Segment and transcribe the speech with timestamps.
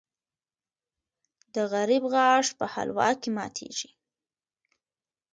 [1.53, 3.89] د غریب غاښ په حلوا کې ماتېږي.